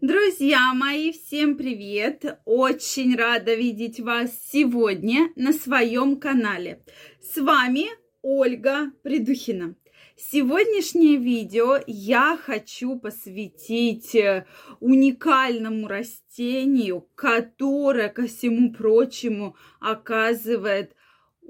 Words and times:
Друзья 0.00 0.72
мои, 0.72 1.12
всем 1.12 1.58
привет! 1.58 2.40
Очень 2.46 3.16
рада 3.16 3.54
видеть 3.54 4.00
вас 4.00 4.30
сегодня 4.50 5.30
на 5.36 5.52
своем 5.52 6.18
канале. 6.18 6.82
С 7.20 7.38
вами 7.38 7.84
Ольга 8.22 8.92
Придухина. 9.02 9.74
Сегодняшнее 10.16 11.18
видео 11.18 11.80
я 11.86 12.38
хочу 12.42 12.98
посвятить 12.98 14.14
э, 14.14 14.46
уникальному 14.80 15.86
растению, 15.86 17.06
которое, 17.14 18.08
ко 18.08 18.26
всему 18.26 18.72
прочему, 18.72 19.54
оказывает 19.80 20.96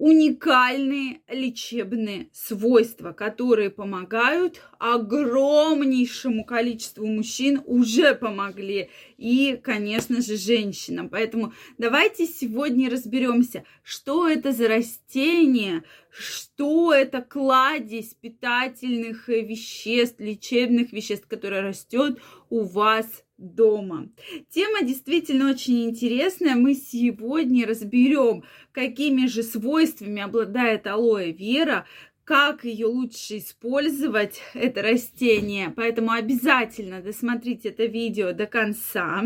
уникальные 0.01 1.21
лечебные 1.29 2.31
свойства, 2.33 3.13
которые 3.13 3.69
помогают 3.69 4.63
огромнейшему 4.79 6.47
количеству 6.47 7.07
мужчин, 7.07 7.61
уже 7.67 8.15
помогли, 8.15 8.89
и, 9.19 9.61
конечно 9.63 10.23
же, 10.23 10.39
женщинам. 10.39 11.11
Поэтому 11.11 11.53
давайте 11.77 12.25
сегодня 12.25 12.89
разберемся, 12.89 13.65
что 13.83 14.27
это 14.27 14.53
за 14.53 14.69
растение, 14.69 15.85
что 16.09 16.95
это 16.95 17.21
кладезь 17.21 18.15
питательных 18.15 19.29
веществ, 19.29 20.19
лечебных 20.19 20.93
веществ, 20.93 21.27
которое 21.29 21.61
растет 21.61 22.19
у 22.49 22.65
вас 22.65 23.23
дома. 23.41 24.09
Тема 24.51 24.83
действительно 24.83 25.51
очень 25.51 25.85
интересная. 25.89 26.55
Мы 26.55 26.75
сегодня 26.75 27.67
разберем, 27.67 28.45
какими 28.73 29.27
же 29.27 29.43
свойствами 29.43 30.23
обладает 30.23 30.87
алоэ 30.87 31.33
вера, 31.33 31.87
как 32.31 32.65
ее 32.65 32.87
лучше 32.87 33.39
использовать, 33.39 34.41
это 34.55 34.83
растение. 34.83 35.73
Поэтому 35.75 36.13
обязательно 36.13 37.03
досмотрите 37.03 37.71
это 37.71 37.87
видео 37.87 38.31
до 38.31 38.47
конца. 38.47 39.25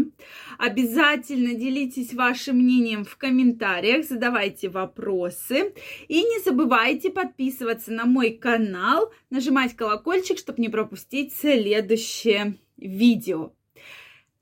Обязательно 0.56 1.52
делитесь 1.52 2.14
вашим 2.14 2.56
мнением 2.56 3.04
в 3.04 3.18
комментариях, 3.18 4.06
задавайте 4.06 4.70
вопросы. 4.70 5.74
И 6.08 6.22
не 6.22 6.42
забывайте 6.42 7.10
подписываться 7.10 7.92
на 7.92 8.06
мой 8.06 8.30
канал, 8.30 9.12
нажимать 9.28 9.76
колокольчик, 9.76 10.38
чтобы 10.38 10.62
не 10.62 10.70
пропустить 10.70 11.34
следующее 11.34 12.56
видео. 12.78 13.52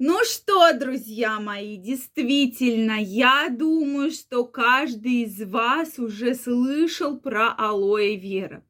Ну 0.04 0.18
что, 0.24 0.72
друзья 0.76 1.38
мои, 1.38 1.76
действительно, 1.76 3.00
я 3.00 3.48
думаю, 3.48 4.10
что 4.10 4.44
каждый 4.44 5.22
из 5.22 5.40
вас 5.44 5.96
уже 6.00 6.34
слышал 6.34 7.20
про 7.20 7.52
алоэ 7.52 8.16
вера. 8.16 8.64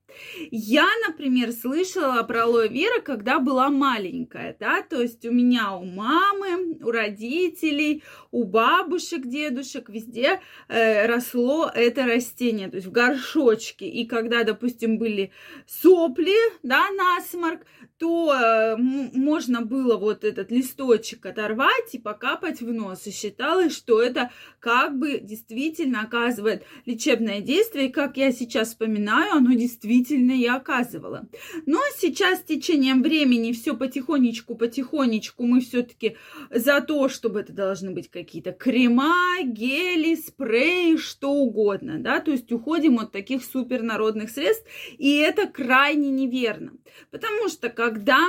Я, 0.50 0.86
например, 1.08 1.52
слышала 1.52 2.22
про 2.22 2.44
алоэ 2.44 2.68
вера, 2.68 3.00
когда 3.00 3.38
была 3.38 3.68
маленькая, 3.70 4.56
да, 4.58 4.82
то 4.82 5.00
есть 5.00 5.24
у 5.24 5.32
меня 5.32 5.74
у 5.76 5.84
мамы, 5.84 6.78
у 6.82 6.90
родителей, 6.90 8.02
у 8.30 8.44
бабушек, 8.44 9.26
дедушек, 9.26 9.88
везде 9.88 10.40
э, 10.68 11.06
росло 11.06 11.70
это 11.72 12.06
растение, 12.06 12.68
то 12.68 12.76
есть 12.76 12.86
в 12.86 12.92
горшочке. 12.92 13.88
И 13.88 14.06
когда, 14.06 14.44
допустим, 14.44 14.98
были 14.98 15.32
сопли, 15.66 16.36
да, 16.62 16.90
насморк, 16.90 17.62
то 17.98 18.34
э, 18.34 18.76
можно 18.76 19.62
было 19.62 19.96
вот 19.96 20.24
этот 20.24 20.50
листочек 20.50 21.24
оторвать 21.24 21.92
и 21.92 21.98
покапать 21.98 22.60
в 22.60 22.72
нос. 22.72 23.06
И 23.06 23.12
считалось, 23.12 23.76
что 23.76 24.02
это 24.02 24.32
как 24.58 24.98
бы 24.98 25.20
действительно 25.20 26.02
оказывает 26.02 26.64
лечебное 26.84 27.40
действие. 27.40 27.86
И 27.86 27.92
как 27.92 28.16
я 28.16 28.32
сейчас 28.32 28.70
вспоминаю, 28.70 29.34
оно 29.34 29.52
действительно 29.52 30.01
действительно 30.02 30.32
и 30.32 30.46
оказывала. 30.46 31.28
Но 31.66 31.80
сейчас 31.96 32.40
с 32.40 32.44
течением 32.44 33.02
времени 33.02 33.52
все 33.52 33.76
потихонечку, 33.76 34.54
потихонечку 34.54 35.44
мы 35.44 35.60
все-таки 35.60 36.16
за 36.50 36.80
то, 36.80 37.08
чтобы 37.08 37.40
это 37.40 37.52
должны 37.52 37.92
быть 37.92 38.10
какие-то 38.10 38.52
крема, 38.52 39.42
гели, 39.42 40.14
спреи, 40.14 40.96
что 40.96 41.30
угодно, 41.30 41.98
да, 41.98 42.20
то 42.20 42.30
есть 42.30 42.50
уходим 42.52 42.98
от 42.98 43.12
таких 43.12 43.44
супернародных 43.44 44.30
средств, 44.30 44.66
и 44.98 45.16
это 45.16 45.46
крайне 45.46 46.10
неверно, 46.10 46.72
потому 47.10 47.48
что 47.48 47.68
когда 47.68 48.28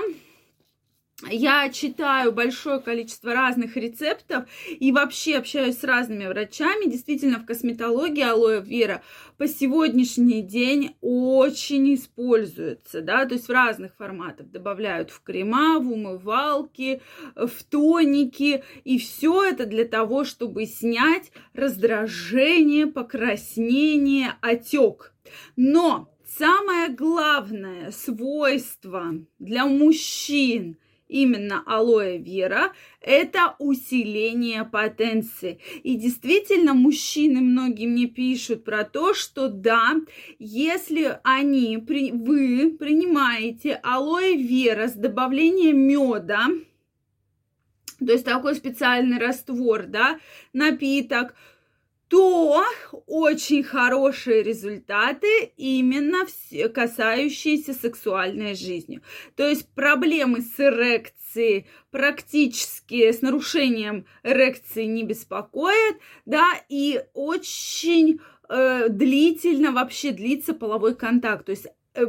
я 1.30 1.70
читаю 1.70 2.32
большое 2.32 2.80
количество 2.80 3.34
разных 3.34 3.78
рецептов 3.78 4.46
и 4.68 4.92
вообще 4.92 5.38
общаюсь 5.38 5.80
с 5.80 5.84
разными 5.84 6.26
врачами. 6.26 6.90
Действительно, 6.90 7.40
в 7.40 7.46
косметологии 7.46 8.24
алоэ 8.24 8.62
вера 8.62 9.04
по 9.38 9.48
сегодняшний 9.48 10.42
день 10.42 10.96
очень 11.02 11.94
используется, 11.94 13.02
да, 13.02 13.26
то 13.26 13.36
есть 13.36 13.48
в 13.48 13.52
разных 13.52 13.96
форматах 13.96 14.50
добавляют 14.50 15.12
в 15.12 15.22
крема, 15.22 15.80
в 15.80 15.92
умывалки, 15.92 17.02
в 17.36 17.64
тоники, 17.70 18.64
и 18.84 18.98
все 18.98 19.44
это 19.44 19.66
для 19.66 19.86
того, 19.86 20.26
чтобы 20.26 20.66
снять 20.66 21.32
раздражение, 21.54 22.88
покраснение, 22.88 24.36
отек. 24.42 25.14
Но 25.56 26.10
самое 26.38 26.90
главное 26.90 27.92
свойство 27.92 29.14
для 29.40 29.66
мужчин– 29.66 30.78
именно 31.14 31.64
алоэ 31.66 32.18
вера, 32.18 32.74
это 33.00 33.56
усиление 33.60 34.66
потенции. 34.66 35.60
И 35.84 35.96
действительно, 35.96 36.74
мужчины 36.74 37.40
многие 37.40 37.88
мне 37.88 38.08
пишут 38.08 38.64
про 38.66 38.84
то, 38.84 39.14
что 39.14 39.48
да, 39.48 39.96
если 40.40 41.20
они, 41.24 41.78
вы 41.78 42.76
принимаете 42.80 43.80
алоэ 43.84 44.36
вера 44.36 44.88
с 44.88 44.94
добавлением 44.94 45.78
меда, 45.78 46.48
то 48.00 48.12
есть 48.12 48.26
такой 48.26 48.56
специальный 48.56 49.20
раствор, 49.20 49.84
да, 49.84 50.20
напиток, 50.52 51.36
то 52.14 52.64
очень 53.08 53.64
хорошие 53.64 54.44
результаты 54.44 55.52
именно 55.58 56.28
касающиеся 56.72 57.74
сексуальной 57.74 58.54
жизни. 58.54 59.02
То 59.36 59.50
есть 59.50 59.68
проблемы 59.74 60.42
с 60.42 60.60
эрекцией 60.60 61.66
практически 61.90 63.12
с 63.12 63.24
нарушением 63.24 64.06
эрекции 64.22 64.84
не 64.84 65.02
беспокоят, 65.02 65.96
да, 66.28 66.50
и 66.70 67.04
очень 67.16 68.20
э, 68.48 68.90
длительно 68.90 69.72
вообще 69.72 70.12
длится 70.12 70.54
половой 70.54 70.94
контакт. 70.94 71.48
То 71.48 71.52
есть 71.52 71.66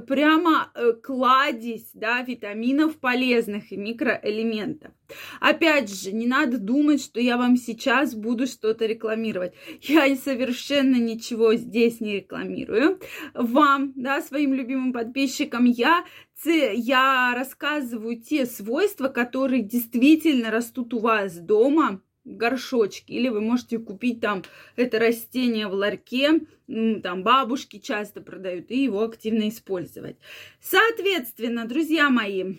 прямо 0.06 0.70
э, 0.74 0.92
кладезь, 0.92 1.90
да, 1.94 2.22
витаминов 2.22 2.98
полезных 2.98 3.72
и 3.72 3.76
микроэлементов. 3.76 4.92
Опять 5.40 5.94
же, 5.94 6.12
не 6.12 6.26
надо 6.26 6.58
думать, 6.58 7.02
что 7.02 7.20
я 7.20 7.36
вам 7.36 7.56
сейчас 7.56 8.14
буду 8.14 8.46
что-то 8.46 8.86
рекламировать. 8.86 9.54
Я 9.82 10.14
совершенно 10.16 10.96
ничего 10.96 11.54
здесь 11.54 12.00
не 12.00 12.16
рекламирую. 12.16 13.00
Вам, 13.34 13.92
да, 13.96 14.22
своим 14.22 14.54
любимым 14.54 14.92
подписчикам 14.92 15.64
я 15.64 16.04
я 16.46 17.32
рассказываю 17.34 18.20
те 18.20 18.44
свойства, 18.44 19.08
которые 19.08 19.62
действительно 19.62 20.50
растут 20.50 20.92
у 20.92 20.98
вас 20.98 21.38
дома, 21.38 22.02
горшочки, 22.24 23.12
или 23.12 23.28
вы 23.28 23.40
можете 23.40 23.78
купить 23.78 24.20
там 24.20 24.42
это 24.76 24.98
растение 24.98 25.68
в 25.68 25.72
ларьке, 25.72 26.40
там 26.66 27.22
бабушки 27.22 27.78
часто 27.78 28.20
продают, 28.20 28.70
и 28.70 28.84
его 28.84 29.02
активно 29.02 29.48
использовать. 29.48 30.16
Соответственно, 30.60 31.66
друзья 31.66 32.08
мои, 32.10 32.56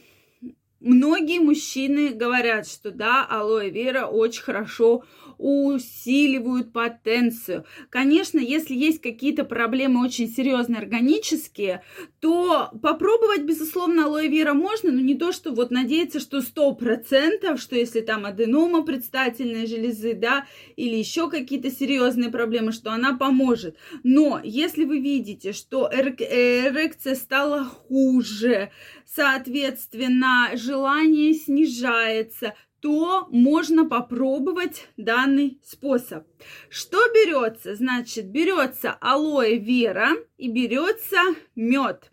многие 0.86 1.40
мужчины 1.40 2.12
говорят, 2.12 2.68
что 2.68 2.92
да, 2.92 3.26
алоэ 3.26 3.70
вера 3.70 4.06
очень 4.06 4.44
хорошо 4.44 5.04
усиливают 5.38 6.72
потенцию. 6.72 7.66
Конечно, 7.90 8.40
если 8.40 8.74
есть 8.74 9.02
какие-то 9.02 9.44
проблемы 9.44 10.04
очень 10.04 10.30
серьезные 10.30 10.80
органические, 10.80 11.84
то 12.20 12.70
попробовать, 12.82 13.42
безусловно, 13.42 14.06
алоэ 14.06 14.28
вера 14.28 14.54
можно, 14.54 14.92
но 14.92 15.02
не 15.02 15.16
то, 15.16 15.32
что 15.32 15.52
вот 15.52 15.72
надеяться, 15.72 16.20
что 16.20 16.42
сто 16.42 16.74
процентов, 16.74 17.60
что 17.60 17.76
если 17.76 18.02
там 18.02 18.26
аденома 18.26 18.84
предстательной 18.84 19.68
железы, 19.68 20.14
да, 20.14 20.46
или 20.76 20.96
еще 20.96 21.30
какие-то 21.30 21.70
серьезные 21.70 22.30
проблемы, 22.30 22.72
что 22.72 22.92
она 22.92 23.18
поможет. 23.18 23.76
Но 24.04 24.40
если 24.44 24.86
вы 24.86 25.00
видите, 25.00 25.52
что 25.52 25.90
эрекция 25.92 27.16
стала 27.16 27.66
хуже, 27.66 28.72
соответственно, 29.06 30.52
желание 30.56 31.34
снижается, 31.34 32.56
то 32.82 33.28
можно 33.32 33.86
попробовать 33.86 34.88
данный 34.98 35.60
способ. 35.64 36.28
Что 36.70 36.98
берется? 37.14 37.76
Значит, 37.76 38.28
берется 38.28 38.92
алоэ 38.92 39.58
вера 39.58 40.12
и 40.38 40.50
берется 40.50 41.18
мед. 41.56 42.12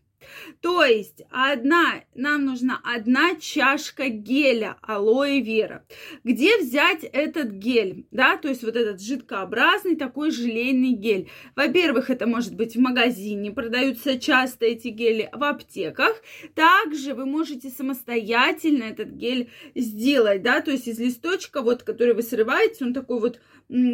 То 0.61 0.85
есть 0.85 1.23
одна, 1.31 2.03
нам 2.15 2.45
нужна 2.45 2.81
одна 2.85 3.37
чашка 3.37 4.09
геля 4.09 4.77
алоэ 4.83 5.41
вера. 5.41 5.85
Где 6.25 6.59
взять 6.59 7.05
этот 7.05 7.53
гель, 7.53 8.07
да, 8.11 8.37
то 8.37 8.49
есть 8.49 8.63
вот 8.63 8.77
этот 8.77 9.01
жидкообразный 9.01 9.97
такой 9.97 10.31
желейный 10.31 10.93
гель. 10.93 11.29
Во-первых, 11.57 12.11
это 12.11 12.27
может 12.27 12.55
быть 12.55 12.77
в 12.77 12.81
магазине, 12.81 13.51
продаются 13.51 14.19
часто 14.19 14.67
эти 14.67 14.89
гели 14.89 15.29
в 15.33 15.43
аптеках. 15.45 16.23
Также 16.55 17.15
вы 17.15 17.27
можете 17.27 17.71
самостоятельно 17.71 18.85
этот 18.85 19.11
гель 19.11 19.51
сделать, 19.75 20.43
да, 20.43 20.61
то 20.61 20.71
есть 20.71 20.89
из 20.89 20.99
листочка, 20.99 21.63
вот, 21.63 21.83
который 21.83 22.15
вы 22.15 22.23
срываете, 22.23 22.85
он 22.85 22.95
такой 22.95 23.21
вот 23.21 23.41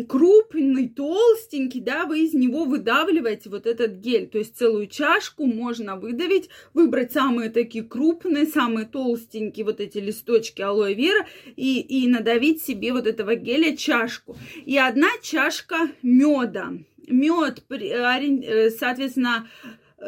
крупный, 0.09 0.89
толстенький, 0.89 1.81
да, 1.81 2.07
вы 2.07 2.25
из 2.25 2.35
него 2.35 2.65
выдавливаете 2.65 3.49
вот 3.49 3.67
этот 3.67 3.93
гель. 3.93 4.29
То 4.29 4.39
есть 4.39 4.57
целую 4.57 4.89
чашку 4.89 5.47
можно 5.47 5.97
выдавить, 5.97 6.18
выбрать 6.75 7.13
самые 7.13 7.51
такие 7.51 7.85
крупные, 7.85 8.47
самые 8.47 8.87
толстенькие 8.87 9.65
вот 9.65 9.81
эти 9.81 9.99
листочки 9.99 10.63
алоэ 10.63 10.95
вера 10.95 11.27
и, 11.57 11.81
и 11.81 12.09
надавить 12.09 12.63
себе 12.63 12.93
вот 12.93 13.07
этого 13.07 13.35
геля 13.35 13.77
чашку. 13.77 14.37
И 14.65 14.77
одна 14.77 15.09
чашка 15.23 15.91
меда. 16.03 16.73
Мед, 17.07 17.63
э, 17.71 18.71
соответственно, 18.71 19.49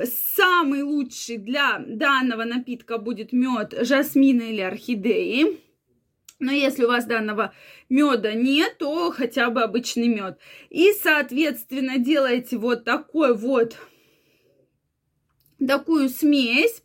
самый 0.04 0.82
лучший 0.82 1.38
для 1.38 1.78
данного 1.78 2.44
напитка 2.44 2.98
будет 2.98 3.32
мед 3.32 3.74
жасмина 3.80 4.42
или 4.42 4.60
орхидеи. 4.60 5.60
Но 6.38 6.52
если 6.52 6.84
у 6.84 6.88
вас 6.88 7.04
данного 7.04 7.52
меда 7.90 8.32
нет, 8.32 8.78
то 8.78 9.10
хотя 9.10 9.50
бы 9.50 9.62
обычный 9.62 10.08
мед. 10.08 10.38
И, 10.70 10.92
соответственно, 11.02 11.98
делаете 11.98 12.56
вот 12.56 12.84
такой 12.84 13.36
вот 13.36 13.76
такую 15.66 16.08
смесь 16.08 16.82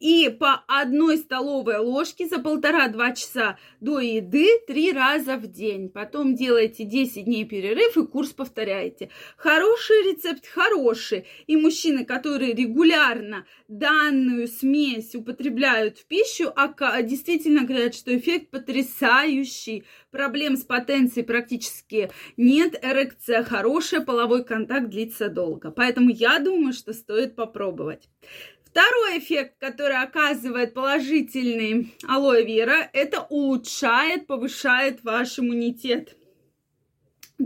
и 0.00 0.28
по 0.28 0.64
одной 0.66 1.18
столовой 1.18 1.78
ложке 1.78 2.26
за 2.26 2.38
полтора-два 2.38 3.12
часа 3.12 3.58
до 3.80 4.00
еды 4.00 4.48
три 4.66 4.92
раза 4.92 5.36
в 5.36 5.46
день. 5.46 5.88
Потом 5.88 6.34
делаете 6.34 6.84
10 6.84 7.24
дней 7.24 7.44
перерыв 7.44 7.96
и 7.96 8.06
курс 8.06 8.30
повторяете. 8.30 9.10
Хороший 9.36 10.10
рецепт, 10.10 10.46
хороший. 10.46 11.26
И 11.46 11.56
мужчины, 11.56 12.04
которые 12.04 12.54
регулярно 12.54 13.46
данную 13.68 14.48
смесь 14.48 15.14
употребляют 15.14 15.98
в 15.98 16.06
пищу, 16.06 16.52
действительно 17.02 17.64
говорят, 17.64 17.94
что 17.94 18.16
эффект 18.16 18.50
потрясающий. 18.50 19.84
Проблем 20.14 20.56
с 20.56 20.62
потенцией 20.62 21.26
практически 21.26 22.08
нет. 22.36 22.78
Эрекция 22.84 23.42
хорошая, 23.42 24.00
половой 24.00 24.44
контакт 24.44 24.88
длится 24.88 25.28
долго. 25.28 25.72
Поэтому 25.72 26.08
я 26.08 26.38
думаю, 26.38 26.72
что 26.72 26.92
стоит 26.92 27.34
попробовать. 27.34 28.08
Второй 28.64 29.18
эффект, 29.18 29.56
который 29.58 30.00
оказывает 30.00 30.72
положительный 30.72 31.96
алоэ 32.06 32.44
вера, 32.44 32.88
это 32.92 33.22
улучшает, 33.22 34.28
повышает 34.28 35.02
ваш 35.02 35.40
иммунитет. 35.40 36.16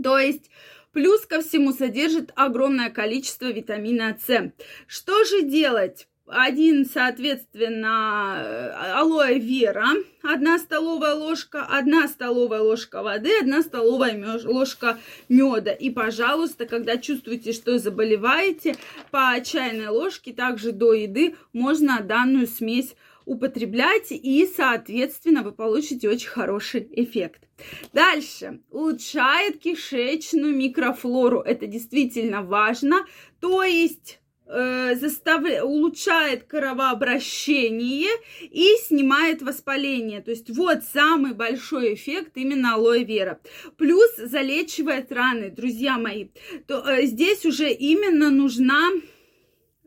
То 0.03 0.19
есть 0.19 0.51
плюс 0.91 1.25
ко 1.25 1.41
всему 1.41 1.73
содержит 1.73 2.31
огромное 2.35 2.91
количество 2.91 3.47
витамина 3.47 4.15
С. 4.23 4.51
Что 4.85 5.23
же 5.23 5.41
делать? 5.41 6.07
Один, 6.31 6.85
соответственно, 6.85 8.99
алоэ 8.99 9.39
вера, 9.39 9.87
одна 10.21 10.59
столовая 10.59 11.15
ложка, 11.15 11.65
одна 11.65 12.07
столовая 12.07 12.61
ложка 12.61 13.01
воды, 13.01 13.31
одна 13.41 13.61
столовая 13.61 14.39
ложка 14.45 14.99
меда. 15.27 15.71
И, 15.71 15.89
пожалуйста, 15.89 16.65
когда 16.65 16.97
чувствуете, 16.97 17.53
что 17.53 17.79
заболеваете, 17.79 18.75
по 19.11 19.35
чайной 19.43 19.87
ложке 19.87 20.33
также 20.33 20.71
до 20.71 20.93
еды 20.93 21.35
можно 21.53 22.01
данную 22.01 22.47
смесь 22.47 22.95
употреблять, 23.25 24.11
и, 24.11 24.49
соответственно, 24.55 25.43
вы 25.43 25.51
получите 25.51 26.09
очень 26.09 26.29
хороший 26.29 26.87
эффект. 26.91 27.43
Дальше. 27.93 28.61
Улучшает 28.71 29.59
кишечную 29.59 30.55
микрофлору. 30.55 31.41
Это 31.41 31.67
действительно 31.67 32.41
важно. 32.41 33.05
То 33.39 33.63
есть 33.63 34.19
э, 34.49 35.61
улучшает 35.61 36.43
кровообращение 36.43 38.09
и 38.41 38.75
снимает 38.87 39.41
воспаление. 39.41 40.21
То 40.21 40.31
есть 40.31 40.49
вот 40.49 40.79
самый 40.91 41.33
большой 41.33 41.93
эффект 41.93 42.31
именно 42.35 42.73
алоэ 42.73 43.03
вера. 43.03 43.39
Плюс 43.77 44.15
залечивает 44.17 45.11
раны, 45.11 45.49
друзья 45.49 45.97
мои. 45.97 46.29
То, 46.67 46.83
э, 46.87 47.05
здесь 47.05 47.45
уже 47.45 47.71
именно 47.71 48.29
нужна 48.29 48.89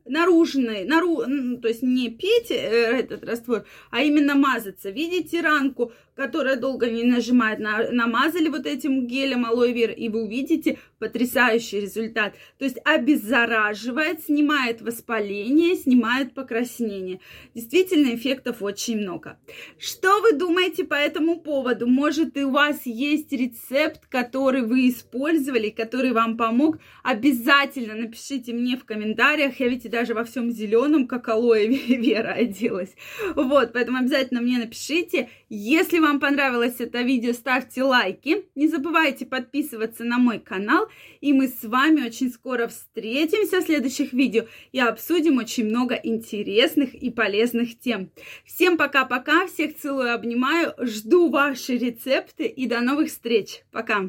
наружной, 0.05 0.85
нару, 0.85 1.23
то 1.61 1.69
есть 1.69 1.83
не 1.83 2.11
пить 2.11 2.51
э, 2.51 2.55
этот 2.55 3.25
раствор, 3.25 3.65
а 3.91 4.03
именно 4.03 4.35
мазаться. 4.35 4.91
Видите 4.91 5.41
ранку, 5.41 5.93
которая 6.15 6.57
долго 6.57 6.91
не 6.91 7.05
нажимает, 7.05 7.59
на, 7.59 7.91
намазали 7.91 8.49
вот 8.49 8.67
этим 8.67 9.07
гелем 9.07 9.47
алоэ 9.47 9.73
вера, 9.73 9.93
и 9.93 10.09
вы 10.09 10.25
увидите 10.25 10.79
потрясающий 10.99 11.81
результат. 11.81 12.35
То 12.59 12.65
есть 12.65 12.79
обеззараживает, 12.85 14.25
снимает 14.25 14.83
воспаление, 14.83 15.75
снимает 15.77 16.35
покраснение. 16.35 17.21
Действительно, 17.55 18.15
эффектов 18.15 18.63
очень 18.63 18.99
много. 18.99 19.39
Что 19.79 20.21
вы 20.21 20.33
думаете 20.33 20.85
по 20.85 20.95
этому 20.95 21.41
поводу? 21.41 21.87
Может, 21.87 22.37
и 22.37 22.45
у 22.45 22.51
вас 22.51 22.83
есть 22.85 23.33
рецепт, 23.33 24.07
который 24.09 24.63
вы 24.63 24.89
использовали, 24.89 25.71
который 25.71 26.13
вам 26.13 26.37
помог? 26.37 26.79
Обязательно 27.03 27.95
напишите 27.95 28.53
мне 28.53 28.77
в 28.77 28.85
комментариях. 28.85 29.59
Я 29.61 29.69
ведь 29.69 29.87
даже 29.93 30.15
во 30.15 30.25
всем 30.25 30.51
зеленом, 30.51 31.07
как 31.07 31.29
алоэ 31.29 31.67
вера 31.69 32.33
оделась. 32.33 32.97
Вот, 33.37 33.73
поэтому 33.73 33.99
обязательно 33.99 34.41
мне 34.41 34.59
напишите. 34.59 35.29
Если 35.49 36.01
вам 36.01 36.19
понравилось 36.19 36.77
это 36.81 37.03
видео, 37.03 37.33
ставьте 37.33 37.85
лайки. 37.85 38.47
Не 38.57 38.67
забывайте 38.67 39.27
подписываться 39.27 40.03
на 40.03 40.19
мой 40.19 40.41
канал. 40.41 40.89
И 41.21 41.33
мы 41.33 41.47
с 41.47 41.63
вами 41.63 42.07
очень 42.07 42.33
скоро 42.33 42.67
встретимся 42.67 43.61
в 43.61 43.65
следующих 43.65 44.13
видео 44.13 44.47
и 44.73 44.81
обсудим 44.81 45.39
очень 45.39 45.67
много 45.67 45.95
интересных 45.95 46.95
и 46.95 47.11
полезных 47.11 47.79
тем. 47.79 48.11
Всем 48.45 48.77
пока-пока, 48.77 49.47
всех 49.47 49.77
целую, 49.77 50.15
обнимаю, 50.15 50.75
жду 50.81 51.31
ваши 51.31 51.77
рецепты 51.77 52.47
и 52.47 52.67
до 52.67 52.81
новых 52.81 53.09
встреч. 53.09 53.63
Пока! 53.71 54.09